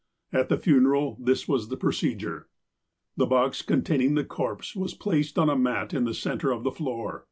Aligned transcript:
At 0.33 0.49
the 0.49 0.57
funeral 0.57 1.15
this 1.21 1.47
was 1.47 1.69
the 1.69 1.77
procedure: 1.77 2.47
The 3.17 3.27
box 3.27 3.61
containing 3.61 4.15
the 4.15 4.23
corpse 4.25 4.75
was 4.75 4.95
placed 4.95 5.37
on 5.37 5.47
a 5.47 5.55
mat 5.55 5.93
in 5.93 6.05
the 6.05 6.15
centre 6.15 6.49
of 6.51 6.63
the 6.63 6.71
floor. 6.71 7.19